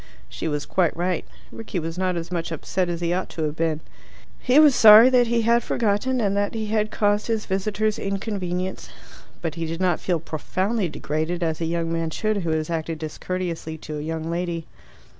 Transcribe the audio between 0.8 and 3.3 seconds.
right. Rickie was not as much upset as he ought